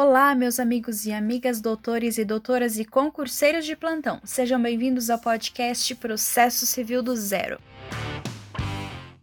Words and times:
Olá, 0.00 0.32
meus 0.32 0.60
amigos 0.60 1.06
e 1.06 1.12
amigas, 1.12 1.60
doutores 1.60 2.18
e 2.18 2.24
doutoras 2.24 2.78
e 2.78 2.84
concurseiros 2.84 3.66
de 3.66 3.74
plantão. 3.74 4.20
Sejam 4.22 4.62
bem-vindos 4.62 5.10
ao 5.10 5.18
podcast 5.18 5.92
Processo 5.96 6.64
Civil 6.66 7.02
do 7.02 7.16
Zero. 7.16 7.58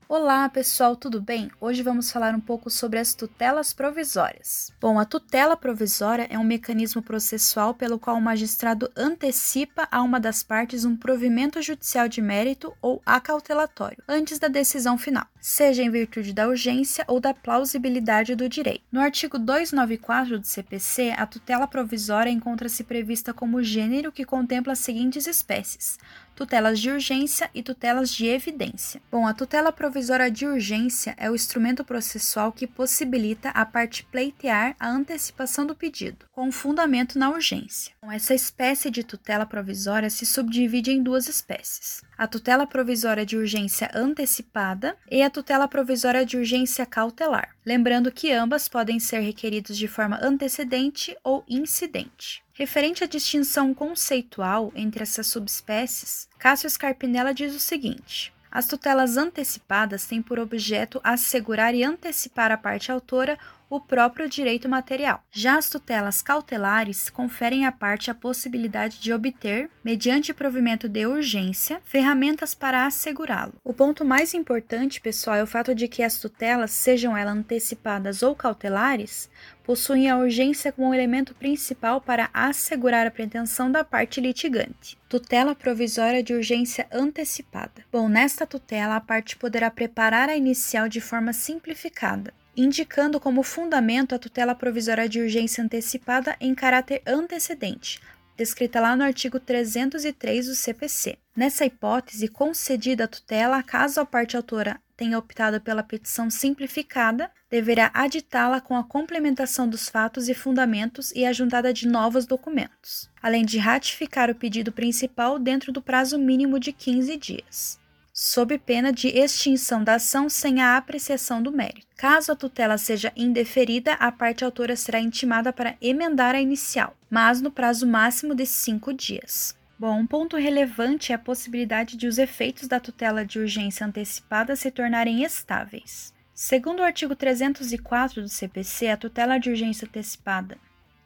Olá, 0.08 0.48
pessoal, 0.48 0.96
tudo 0.96 1.20
bem? 1.20 1.50
Hoje 1.60 1.82
vamos 1.82 2.12
falar 2.12 2.36
um 2.36 2.40
pouco 2.40 2.70
sobre 2.70 3.00
as 3.00 3.16
tutelas 3.16 3.74
provisórias. 3.74 4.72
Bom, 4.80 5.00
a 5.00 5.04
tutela 5.04 5.58
provisória 5.58 6.28
é 6.30 6.38
um 6.38 6.44
mecanismo 6.44 7.02
processual 7.02 7.74
pelo 7.74 7.98
qual 7.98 8.16
o 8.16 8.22
magistrado 8.22 8.88
antecipa 8.96 9.88
a 9.92 10.04
uma 10.04 10.20
das 10.20 10.44
partes 10.44 10.86
um 10.86 10.96
provimento 10.96 11.60
judicial 11.60 12.08
de 12.08 12.22
mérito 12.22 12.72
ou 12.84 13.02
acautelatório 13.04 14.04
antes 14.08 14.38
da 14.38 14.48
decisão 14.48 14.96
final, 14.96 15.26
seja 15.42 15.82
em 15.82 15.90
virtude 15.90 16.34
da 16.34 16.48
urgência 16.48 17.04
ou 17.08 17.20
da 17.20 17.34
plausibilidade 17.34 18.36
do 18.36 18.48
direito. 18.48 18.84
No 18.92 19.02
artigo 19.02 19.40
294 19.40 20.40
do 20.40 20.46
CPC, 20.46 21.16
a 21.18 21.26
tutela 21.26 21.66
provisória 21.66 22.30
encontra-se 22.30 22.84
prevista 22.84 23.34
como 23.34 23.64
gênero 23.64 24.12
que 24.12 24.24
contempla 24.24 24.74
as 24.74 24.80
seguintes 24.80 25.26
espécies: 25.26 25.98
tutelas 26.36 26.80
de 26.80 26.92
urgência 26.92 27.50
e 27.54 27.64
tutelas 27.64 28.14
de 28.14 28.28
evidência. 28.28 29.02
Bom, 29.12 29.26
a 29.26 29.34
tutela 29.34 29.72
provisória 29.72 30.30
de 30.30 30.46
urgência 30.46 31.16
é 31.18 31.32
o 31.32 31.36
instrumento 31.36 31.84
processual 31.84 32.52
que 32.52 32.68
possibilita 32.68 33.50
a 33.50 33.66
parte 33.66 34.04
pleitear 34.04 34.76
a 34.80 34.90
antecipação 34.90 35.66
do 35.66 35.74
pedido, 35.74 36.26
com 36.32 36.52
fundamento 36.52 37.18
na 37.18 37.30
urgência. 37.30 37.94
Bom, 38.02 38.12
essa 38.12 38.34
espécie 38.34 38.92
de 38.92 39.04
tutela 39.04 39.46
provisória 39.46 40.10
se 40.10 40.26
subdivide 40.26 40.92
em 40.92 41.02
duas 41.02 41.28
espécies: 41.28 42.04
a 42.18 42.28
tutela 42.28 42.68
provisória 42.68 43.26
de 43.26 43.38
urgência 43.38 43.90
antecipada 43.94 44.98
e 45.10 45.22
a 45.22 45.30
tutela 45.30 45.68
provisória 45.68 46.26
de 46.26 46.38
urgência 46.38 46.86
cautelar. 46.86 47.56
Lembrando 47.66 48.12
que 48.12 48.32
ambas 48.32 48.68
podem 48.68 49.00
ser 49.00 49.22
requeridas 49.22 49.78
de 49.78 49.88
forma 49.88 50.20
antecedente 50.22 51.16
ou 51.24 51.44
incidente. 51.48 52.45
Referente 52.58 53.04
à 53.04 53.08
distinção 53.08 53.74
conceitual 53.74 54.72
entre 54.78 55.04
essas 55.04 55.28
subespécies, 55.28 56.30
Cássio 56.40 56.70
Scarpinella 56.70 57.34
diz 57.34 57.54
o 57.54 57.60
seguinte: 57.60 58.34
as 58.50 58.66
tutelas 58.66 59.18
antecipadas 59.18 60.06
têm 60.06 60.22
por 60.22 60.40
objeto 60.40 61.02
assegurar 61.04 61.76
e 61.76 61.84
antecipar 61.84 62.54
à 62.54 62.58
parte 62.58 62.90
autora 62.90 63.38
o 63.70 63.80
próprio 63.80 64.30
direito 64.30 64.70
material. 64.70 65.24
Já 65.32 65.58
as 65.58 65.70
tutelas 65.70 66.22
cautelares 66.22 67.10
conferem 67.10 67.66
à 67.66 67.72
parte 67.72 68.12
a 68.12 68.16
possibilidade 68.16 69.00
de 69.00 69.14
obter, 69.14 69.70
mediante 69.84 70.34
provimento 70.34 70.88
de 70.88 71.06
urgência, 71.06 71.82
ferramentas 71.86 72.54
para 72.54 72.86
assegurá-lo. 72.86 73.54
O 73.64 73.74
ponto 73.74 74.06
mais 74.06 74.34
importante, 74.34 75.02
pessoal, 75.02 75.38
é 75.38 75.44
o 75.44 75.48
fato 75.48 75.74
de 75.74 75.88
que 75.88 76.04
as 76.04 76.20
tutelas, 76.20 76.72
sejam 76.72 77.18
elas 77.18 77.36
antecipadas 77.36 78.24
ou 78.24 78.36
cautelares, 78.36 79.30
possuem 79.64 80.10
a 80.10 80.18
urgência 80.18 80.72
como 80.72 80.94
elemento 80.94 81.34
principal 81.34 82.00
para 82.00 82.30
assegurar 82.34 83.08
a 83.08 83.12
pretensão 83.12 83.72
da 83.72 83.84
parte 83.84 84.22
litigante. 84.22 84.98
Tutela 85.10 85.56
provisória 85.56 86.22
de 86.22 86.34
urgência 86.34 86.88
antecipada. 86.92 87.84
Bom, 87.92 88.08
nesta 88.08 88.46
tutela, 88.46 88.96
a 88.96 89.02
parte 89.02 89.36
poderá 89.36 89.72
preparar 89.72 90.30
a 90.30 90.38
inicial 90.38 90.88
de 90.88 91.02
forma 91.02 91.34
simplificada, 91.34 92.34
indicando 92.56 93.20
como 93.20 93.44
fundamento 93.44 94.16
a 94.16 94.20
tutela 94.20 94.56
provisória 94.56 95.08
de 95.08 95.20
urgência 95.20 95.64
antecipada 95.64 96.36
em 96.40 96.56
caráter 96.56 97.02
antecedente, 97.06 98.00
descrita 98.38 98.80
lá 98.80 98.96
no 98.96 99.04
artigo 99.04 99.40
303 99.40 100.48
do 100.48 100.56
CPC. 100.56 101.18
Nessa 101.36 101.66
hipótese, 101.66 102.28
concedida 102.28 103.06
a 103.06 103.08
tutela, 103.08 103.62
caso 103.64 104.00
a 104.00 104.06
parte 104.06 104.36
autora 104.36 104.80
tenha 104.96 105.20
optado 105.20 105.60
pela 105.60 105.84
petição 105.84 106.30
simplificada, 106.30 107.30
deverá 107.50 107.92
aditá-la 107.94 108.62
com 108.62 108.76
a 108.78 108.84
complementação 108.84 109.68
dos 109.68 109.90
fatos 109.90 110.30
e 110.30 110.34
fundamentos 110.34 111.12
e 111.12 111.26
a 111.26 111.34
juntada 111.34 111.74
de 111.74 111.88
novos 111.88 112.26
documentos, 112.26 113.10
além 113.22 113.46
de 113.46 113.58
ratificar 113.58 114.30
o 114.30 114.36
pedido 114.36 114.72
principal 114.72 115.38
dentro 115.38 115.72
do 115.72 115.82
prazo 115.82 116.18
mínimo 116.18 116.60
de 116.60 116.72
15 116.72 117.18
dias 117.18 117.85
sob 118.18 118.58
pena 118.60 118.94
de 118.94 119.10
extinção 119.10 119.84
da 119.84 119.96
ação 119.96 120.30
sem 120.30 120.62
a 120.62 120.78
apreciação 120.78 121.44
do 121.44 121.52
mérito. 121.52 121.86
Caso 121.98 122.32
a 122.32 122.36
tutela 122.36 122.78
seja 122.78 123.12
indeferida, 123.14 123.92
a 123.96 124.10
parte 124.10 124.46
autora 124.46 124.78
será 124.78 125.02
intimada 125.02 125.52
para 125.52 125.76
emendar 125.82 126.34
a 126.34 126.40
inicial, 126.40 126.96
mas 127.10 127.42
no 127.42 127.52
prazo 127.52 127.86
máximo 127.86 128.34
de 128.34 128.46
cinco 128.46 128.94
dias. 128.94 129.54
Bom, 129.78 130.00
um 130.00 130.08
ponto 130.08 130.38
relevante 130.38 131.12
é 131.12 131.16
a 131.16 131.20
possibilidade 131.20 131.98
de 131.98 132.08
os 132.08 132.18
efeitos 132.18 132.70
da 132.70 132.80
tutela 132.80 133.26
de 133.26 133.38
urgência 133.38 133.86
antecipada 133.86 134.56
se 134.56 134.72
tornarem 134.72 135.24
estáveis. 135.24 136.14
Segundo 136.34 136.80
o 136.80 136.84
artigo 136.84 137.18
304 137.18 138.22
do 138.22 138.30
CPC, 138.30 138.88
a 138.88 138.96
tutela 138.96 139.38
de 139.38 139.50
urgência 139.50 139.86
antecipada, 139.86 140.58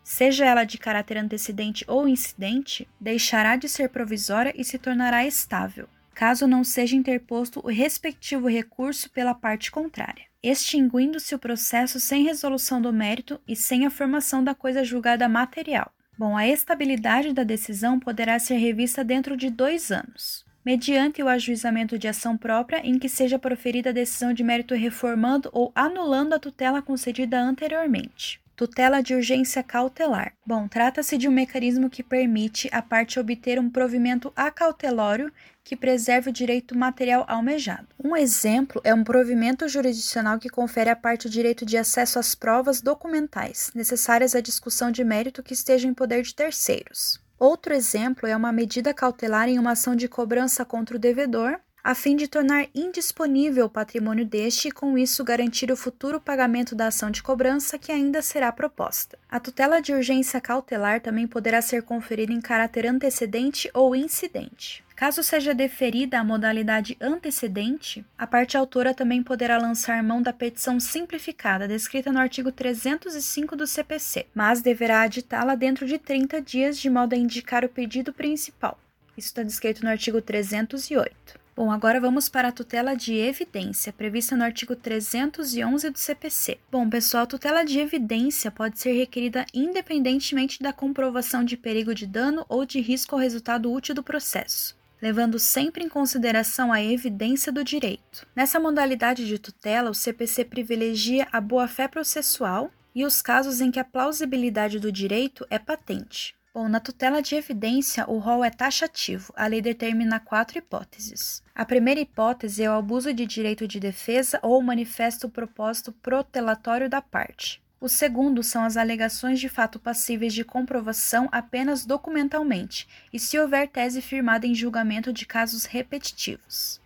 seja 0.04 0.46
ela 0.46 0.64
de 0.64 0.78
caráter 0.78 1.18
antecedente 1.18 1.84
ou 1.88 2.08
incidente, 2.08 2.88
deixará 3.02 3.56
de 3.56 3.68
ser 3.68 3.90
provisória 3.90 4.54
e 4.56 4.64
se 4.64 4.78
tornará 4.78 5.26
estável, 5.26 5.88
caso 6.20 6.46
não 6.46 6.66
seja 6.66 6.98
interposto 6.98 7.62
o 7.64 7.70
respectivo 7.70 8.50
recurso 8.50 9.10
pela 9.10 9.34
parte 9.34 9.72
contrária, 9.72 10.26
extinguindo-se 10.44 11.34
o 11.34 11.40
processo 11.40 11.98
sem 11.98 12.26
resolução 12.26 12.82
do 12.82 12.92
mérito 12.92 13.40
e 13.48 13.56
sem 13.56 13.86
a 13.86 13.90
formação 13.90 14.44
da 14.44 14.54
coisa 14.54 14.84
julgada 14.84 15.30
material. 15.30 15.90
Bom, 16.18 16.36
a 16.36 16.46
estabilidade 16.46 17.32
da 17.32 17.46
decisão 17.46 17.98
poderá 17.98 18.38
ser 18.38 18.58
revista 18.58 19.02
dentro 19.02 19.38
de 19.38 19.50
dois 19.50 19.94
anos, 19.94 20.44
mediante 20.66 21.24
o 21.24 21.30
ajuizamento 21.30 21.98
de 21.98 22.10
ação 22.10 22.38
própria 22.38 22.86
em 22.86 23.00
que 23.00 23.08
seja 23.08 23.40
proferida 23.40 23.92
a 23.92 23.94
decisão 23.94 24.34
de 24.34 24.44
mérito 24.44 24.76
reformando 24.76 25.50
ou 25.54 25.72
anulando 25.74 26.34
a 26.34 26.40
tutela 26.40 26.82
concedida 26.82 27.40
anteriormente. 27.40 28.42
Tutela 28.60 29.02
de 29.02 29.16
urgência 29.16 29.64
cautelar. 29.64 30.34
Bom, 30.46 30.68
trata-se 30.68 31.18
de 31.18 31.30
um 31.30 31.32
mecanismo 31.32 31.90
que 31.90 32.04
permite 32.04 32.68
a 32.74 32.82
parte 32.82 33.18
obter 33.18 33.58
um 33.58 33.70
provimento 33.70 34.34
acautelório 34.36 35.32
que 35.64 35.78
preserve 35.78 36.30
o 36.30 36.34
direito 36.34 36.78
material 36.78 37.24
almejado. 37.30 37.88
Um 38.04 38.18
exemplo 38.18 38.82
é 38.84 38.94
um 38.94 39.02
provimento 39.02 39.66
jurisdicional 39.70 40.38
que 40.38 40.50
confere 40.50 40.90
à 40.90 40.96
parte 40.98 41.28
o 41.28 41.30
direito 41.30 41.66
de 41.66 41.78
acesso 41.78 42.20
às 42.20 42.36
provas 42.36 42.82
documentais 42.82 43.72
necessárias 43.74 44.36
à 44.36 44.42
discussão 44.42 44.92
de 44.92 45.06
mérito 45.06 45.42
que 45.42 45.54
esteja 45.54 45.88
em 45.88 45.94
poder 45.94 46.22
de 46.22 46.36
terceiros. 46.36 47.18
Outro 47.40 47.74
exemplo 47.74 48.28
é 48.28 48.36
uma 48.36 48.52
medida 48.52 48.94
cautelar 48.94 49.48
em 49.48 49.58
uma 49.58 49.72
ação 49.72 49.96
de 49.96 50.10
cobrança 50.10 50.66
contra 50.66 50.98
o 50.98 51.00
devedor, 51.00 51.62
a 51.84 51.96
fim 51.96 52.16
de 52.16 52.28
tornar 52.28 52.68
indisponível 52.76 53.66
o 53.66 53.70
patrimônio 53.70 54.26
deste 54.26 54.68
e, 54.68 54.72
com 54.72 54.98
isso, 54.98 55.24
garantir 55.24 55.72
o 55.72 55.78
futuro 55.78 56.20
pagamento 56.20 56.76
da 56.76 56.88
ação 56.88 57.10
de 57.10 57.24
cobrança 57.24 57.78
que 57.78 57.92
ainda 57.92 58.22
será 58.22 58.52
proposta. 58.52 59.18
A 59.30 59.40
tutela 59.40 59.82
de 59.82 59.94
urgência 59.94 60.42
cautelar 60.42 61.02
também 61.02 61.26
poderá 61.26 61.62
ser 61.62 61.84
conferida 61.84 62.34
em 62.34 62.42
caráter 62.42 62.86
antecedente 62.86 63.70
ou 63.74 63.96
incidente. 63.96 64.84
Caso 65.00 65.24
seja 65.24 65.54
deferida 65.54 66.20
a 66.20 66.24
modalidade 66.26 66.98
antecedente, 67.00 68.06
a 68.18 68.28
parte 68.28 68.58
autora 68.58 68.94
também 68.94 69.24
poderá 69.24 69.58
lançar 69.58 70.04
mão 70.04 70.22
da 70.22 70.34
petição 70.34 70.78
simplificada 70.78 71.70
descrita 71.70 72.12
no 72.12 72.20
artigo 72.20 72.52
305 72.52 73.56
do 73.56 73.66
CPC, 73.66 74.26
mas 74.36 74.62
deverá 74.62 75.04
aditá-la 75.04 75.56
dentro 75.56 75.88
de 75.88 75.98
30 75.98 76.42
dias 76.42 76.78
de 76.78 76.90
modo 76.90 77.14
a 77.14 77.18
indicar 77.18 77.64
o 77.64 77.70
pedido 77.70 78.12
principal. 78.12 78.78
Isso 79.18 79.28
está 79.28 79.42
descrito 79.42 79.86
no 79.86 79.90
artigo 79.90 80.22
308. 80.22 81.40
Bom, 81.60 81.70
agora 81.72 82.00
vamos 82.00 82.30
para 82.30 82.48
a 82.48 82.52
tutela 82.54 82.96
de 82.96 83.16
evidência, 83.16 83.92
prevista 83.92 84.34
no 84.34 84.46
artigo 84.46 84.78
311 84.78 85.90
do 85.90 86.00
CPC. 86.00 86.58
Bom, 86.72 86.90
pessoal, 86.90 87.24
a 87.24 87.28
tutela 87.28 87.66
de 87.66 87.80
evidência 87.80 88.50
pode 88.50 88.80
ser 88.80 88.94
requerida 88.94 89.46
independentemente 89.54 90.64
da 90.64 90.72
comprovação 90.72 91.44
de 91.44 91.58
perigo 91.58 91.94
de 91.94 92.08
dano 92.08 92.46
ou 92.48 92.64
de 92.64 92.80
risco 92.80 93.14
ao 93.14 93.20
resultado 93.20 93.70
útil 93.70 93.94
do 93.94 94.02
processo 94.02 94.80
levando 95.02 95.40
sempre 95.40 95.84
em 95.84 95.88
consideração 95.90 96.74
a 96.74 96.84
evidência 96.84 97.54
do 97.54 97.64
direito. 97.64 98.28
Nessa 98.36 98.60
modalidade 98.60 99.26
de 99.26 99.40
tutela, 99.40 99.90
o 99.90 99.94
CPC 99.94 100.44
privilegia 100.44 101.26
a 101.32 101.40
boa-fé 101.40 101.88
processual 101.88 102.70
e 102.94 103.06
os 103.06 103.22
casos 103.22 103.62
em 103.62 103.72
que 103.72 103.80
a 103.80 103.86
plausibilidade 103.86 104.78
do 104.78 104.92
direito 104.92 105.48
é 105.50 105.58
patente. 105.58 106.36
Bom, 106.52 106.68
na 106.68 106.80
tutela 106.80 107.22
de 107.22 107.36
evidência, 107.36 108.10
o 108.10 108.18
rol 108.18 108.44
é 108.44 108.50
taxativo. 108.50 109.32
A 109.36 109.46
lei 109.46 109.62
determina 109.62 110.20
quatro 110.20 110.58
hipóteses. 110.58 111.44
A 111.54 111.64
primeira 111.64 112.00
hipótese 112.00 112.64
é 112.64 112.70
o 112.70 112.74
abuso 112.74 113.14
de 113.14 113.26
direito 113.26 113.68
de 113.68 113.80
defesa 113.80 114.40
ou 114.42 114.60
manifesto 114.62 115.30
propósito 115.30 115.92
protelatório 115.92 116.90
da 116.90 117.04
parte. 117.04 117.62
O 117.80 117.88
segundo 117.88 118.42
são 118.44 118.64
as 118.64 118.78
alegações 118.78 119.40
de 119.40 119.48
fato 119.48 119.80
passíveis 119.80 120.34
de 120.34 120.44
comprovação 120.44 121.30
apenas 121.32 121.86
documentalmente 121.86 122.88
e 123.14 123.20
se 123.20 123.40
houver 123.40 123.70
tese 123.70 124.02
firmada 124.02 124.46
em 124.46 124.56
julgamento 124.56 125.14
de 125.14 125.26
casos 125.26 125.64
repetitivos, 125.64 126.82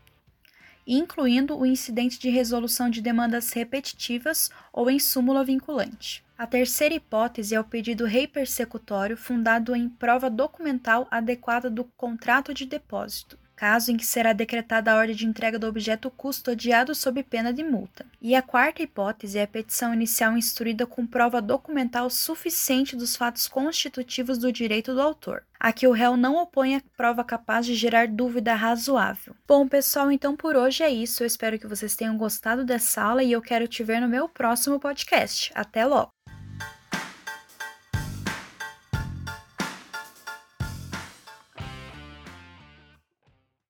incluindo 0.86 1.57
o 1.57 1.65
incidente 1.65 2.19
de 2.19 2.30
resolução 2.30 2.92
de 2.92 3.01
demandas 3.01 3.51
repetitivas 3.54 4.51
ou 4.71 4.92
em 4.92 5.00
súmula 5.00 5.44
vinculante. 5.44 6.24
A 6.43 6.45
terceira 6.45 6.93
hipótese 6.93 7.55
é 7.55 7.59
o 7.59 7.63
pedido 7.63 8.03
rei 8.03 8.27
persecutório 8.27 9.15
fundado 9.15 9.73
em 9.73 9.87
prova 9.87 10.29
documental 10.29 11.07
adequada 11.09 11.69
do 11.69 11.85
contrato 11.95 12.53
de 12.53 12.65
depósito 12.65 13.39
caso 13.55 13.91
em 13.91 13.97
que 13.97 14.05
será 14.05 14.33
decretada 14.33 14.91
a 14.91 14.97
ordem 14.97 15.15
de 15.15 15.25
entrega 15.25 15.57
do 15.57 15.67
objeto 15.67 16.11
custodiado 16.11 16.93
sob 16.93 17.23
pena 17.23 17.53
de 17.53 17.63
multa. 17.63 18.05
E 18.21 18.35
a 18.35 18.41
quarta 18.41 18.81
hipótese 18.83 19.37
é 19.37 19.43
a 19.43 19.47
petição 19.47 19.93
inicial 19.93 20.35
instruída 20.35 20.85
com 20.85 21.07
prova 21.07 21.41
documental 21.41 22.09
suficiente 22.09 22.93
dos 22.95 23.15
fatos 23.15 23.47
constitutivos 23.47 24.37
do 24.37 24.51
direito 24.51 24.93
do 24.93 25.01
autor 25.01 25.43
a 25.57 25.71
que 25.71 25.87
o 25.87 25.93
réu 25.93 26.17
não 26.17 26.35
opõe 26.35 26.75
a 26.75 26.81
prova 26.97 27.23
capaz 27.23 27.65
de 27.65 27.73
gerar 27.73 28.09
dúvida 28.09 28.53
razoável. 28.53 29.33
Bom, 29.47 29.65
pessoal, 29.65 30.11
então 30.11 30.35
por 30.35 30.57
hoje 30.57 30.83
é 30.83 30.89
isso. 30.89 31.23
Eu 31.23 31.27
espero 31.27 31.57
que 31.57 31.67
vocês 31.67 31.95
tenham 31.95 32.17
gostado 32.17 32.65
dessa 32.65 33.01
aula 33.01 33.23
e 33.23 33.31
eu 33.31 33.41
quero 33.41 33.65
te 33.65 33.81
ver 33.81 34.01
no 34.01 34.09
meu 34.09 34.27
próximo 34.27 34.77
podcast. 34.77 35.53
Até 35.55 35.85
logo! 35.85 36.11